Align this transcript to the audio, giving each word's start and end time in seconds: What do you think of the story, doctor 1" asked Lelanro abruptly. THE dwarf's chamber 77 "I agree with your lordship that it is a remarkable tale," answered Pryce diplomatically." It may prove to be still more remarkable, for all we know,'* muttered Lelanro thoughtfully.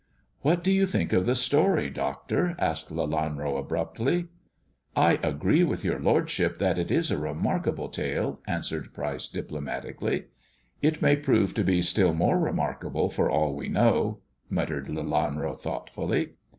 What 0.41 0.63
do 0.63 0.71
you 0.71 0.87
think 0.87 1.13
of 1.13 1.27
the 1.27 1.35
story, 1.35 1.87
doctor 1.91 2.55
1" 2.55 2.55
asked 2.59 2.89
Lelanro 2.89 3.59
abruptly. 3.59 4.13
THE 4.15 4.17
dwarf's 4.17 4.93
chamber 4.95 5.11
77 5.21 5.23
"I 5.23 5.27
agree 5.29 5.63
with 5.63 5.83
your 5.85 5.99
lordship 5.99 6.57
that 6.57 6.79
it 6.79 6.89
is 6.89 7.11
a 7.11 7.19
remarkable 7.19 7.87
tale," 7.87 8.41
answered 8.47 8.95
Pryce 8.95 9.27
diplomatically." 9.27 10.23
It 10.81 11.03
may 11.03 11.15
prove 11.17 11.53
to 11.53 11.63
be 11.63 11.83
still 11.83 12.15
more 12.15 12.39
remarkable, 12.39 13.11
for 13.11 13.29
all 13.29 13.53
we 13.55 13.67
know,'* 13.67 14.21
muttered 14.49 14.87
Lelanro 14.87 15.53
thoughtfully. 15.55 16.31